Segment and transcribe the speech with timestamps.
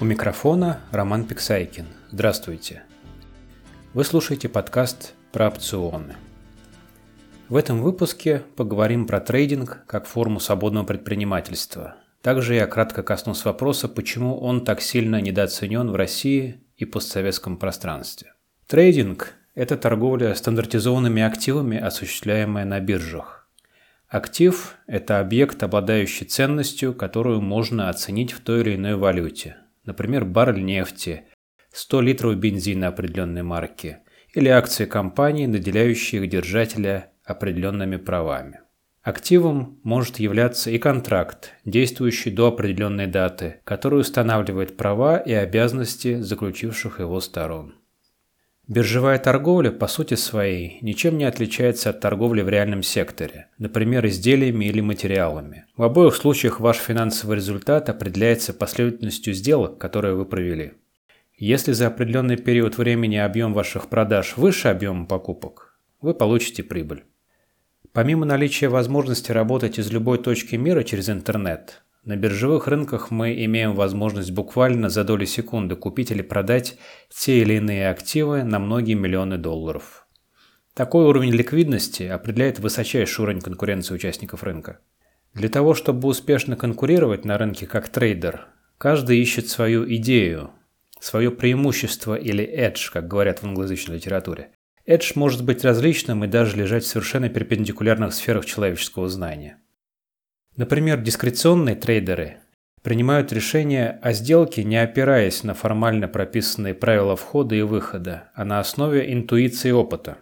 [0.00, 1.84] У микрофона Роман Пиксайкин.
[2.10, 2.84] Здравствуйте.
[3.92, 6.16] Вы слушаете подкаст про опционы.
[7.50, 11.96] В этом выпуске поговорим про трейдинг как форму свободного предпринимательства.
[12.22, 18.32] Также я кратко коснусь вопроса, почему он так сильно недооценен в России и постсоветском пространстве.
[18.68, 23.50] Трейдинг– это торговля стандартизованными активами, осуществляемая на биржах.
[24.08, 30.64] Актив– это объект, обладающий ценностью, которую можно оценить в той или иной валюте– например, баррель
[30.64, 31.24] нефти,
[31.72, 33.98] 100 литров бензина определенной марки
[34.34, 38.60] или акции компании, наделяющие их держателя определенными правами.
[39.02, 47.00] Активом может являться и контракт, действующий до определенной даты, который устанавливает права и обязанности заключивших
[47.00, 47.79] его сторон.
[48.70, 54.66] Биржевая торговля по сути своей ничем не отличается от торговли в реальном секторе, например, изделиями
[54.66, 55.64] или материалами.
[55.76, 60.74] В обоих случаях ваш финансовый результат определяется последовательностью сделок, которые вы провели.
[61.36, 67.02] Если за определенный период времени объем ваших продаж выше объема покупок, вы получите прибыль.
[67.92, 73.74] Помимо наличия возможности работать из любой точки мира через интернет, на биржевых рынках мы имеем
[73.74, 76.78] возможность буквально за доли секунды купить или продать
[77.10, 80.06] те или иные активы на многие миллионы долларов.
[80.74, 84.78] Такой уровень ликвидности определяет высочайший уровень конкуренции участников рынка.
[85.34, 88.46] Для того, чтобы успешно конкурировать на рынке как трейдер,
[88.78, 90.52] каждый ищет свою идею,
[91.00, 94.52] свое преимущество или edge, как говорят в англоязычной литературе.
[94.88, 99.59] Edge может быть различным и даже лежать в совершенно перпендикулярных сферах человеческого знания.
[100.60, 102.36] Например, дискреционные трейдеры
[102.82, 108.60] принимают решения о сделке, не опираясь на формально прописанные правила входа и выхода, а на
[108.60, 110.18] основе интуиции и опыта.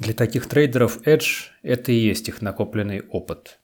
[0.00, 3.60] Для таких трейдеров Edge– это и есть их накопленный опыт.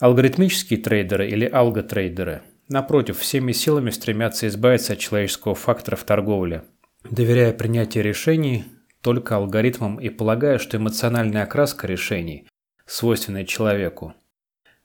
[0.00, 6.64] Алгоритмические трейдеры или алготрейдеры, напротив, всеми силами стремятся избавиться от человеческого фактора в торговле,
[7.08, 8.64] доверяя принятие решений
[9.02, 12.48] только алгоритмам и полагая, что эмоциональная окраска решений,
[12.86, 14.14] свойственная человеку,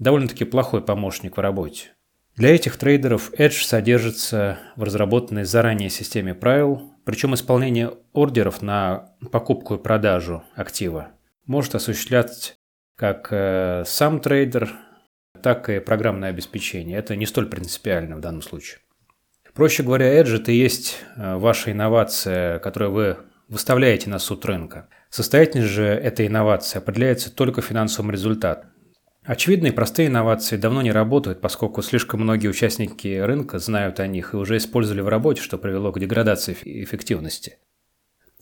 [0.00, 1.90] довольно-таки плохой помощник в работе.
[2.34, 9.76] Для этих трейдеров Edge содержится в разработанной заранее системе правил, причем исполнение ордеров на покупку
[9.76, 11.12] и продажу актива
[11.50, 12.54] может осуществлять
[12.96, 14.70] как э, сам трейдер,
[15.42, 16.96] так и программное обеспечение.
[16.96, 18.78] Это не столь принципиально в данном случае.
[19.52, 23.16] Проще говоря, Edge– это и есть э, ваша инновация, которую вы
[23.48, 24.88] выставляете на суд рынка.
[25.08, 28.69] Состоятельность же этой инновации определяется только финансовым результатом.
[29.30, 34.36] Очевидные простые инновации давно не работают, поскольку слишком многие участники рынка знают о них и
[34.36, 37.58] уже использовали в работе, что привело к деградации эффективности.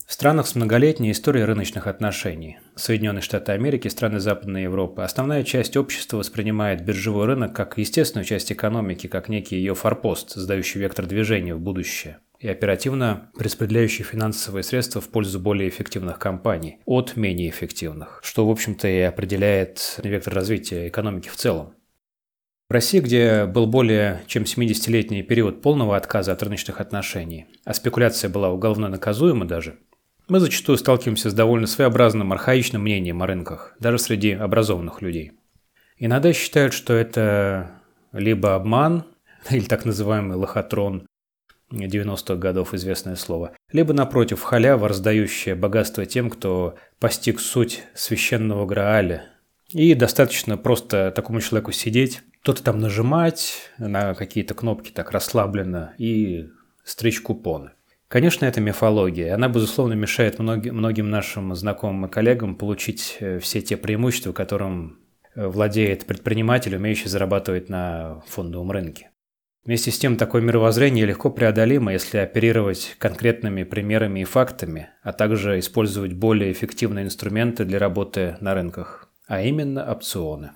[0.07, 5.77] В странах с многолетней историей рыночных отношений, Соединенные Штаты Америки, страны Западной Европы, основная часть
[5.77, 11.55] общества воспринимает биржевой рынок как естественную часть экономики, как некий ее форпост, задающий вектор движения
[11.55, 18.21] в будущее и оперативно распределяющий финансовые средства в пользу более эффективных компаний от менее эффективных,
[18.23, 21.75] что, в общем-то, и определяет вектор развития экономики в целом.
[22.69, 28.29] В России, где был более чем 70-летний период полного отказа от рыночных отношений, а спекуляция
[28.29, 29.79] была уголовно наказуема даже,
[30.29, 35.33] мы зачастую сталкиваемся с довольно своеобразным архаичным мнением о рынках, даже среди образованных людей.
[35.97, 37.71] Иногда считают, что это
[38.13, 39.05] либо обман,
[39.51, 41.08] или так называемый лохотрон,
[41.73, 49.27] 90-х годов известное слово, либо, напротив, халява, раздающая богатство тем, кто постиг суть священного Грааля.
[49.71, 56.49] И достаточно просто такому человеку сидеть, кто-то там нажимать на какие-то кнопки так расслабленно и
[56.85, 57.73] стричь купоны.
[58.09, 59.35] Конечно, это мифология.
[59.35, 65.01] Она, безусловно, мешает многим нашим знакомым и коллегам получить э, все те преимущества, которым
[65.35, 69.11] э, владеет предприниматель, умеющий зарабатывать на фондовом рынке.
[69.65, 75.59] Вместе с тем, такое мировоззрение легко преодолимо, если оперировать конкретными примерами и фактами, а также
[75.59, 80.53] использовать более эффективные инструменты для работы на рынках, а именно опционы.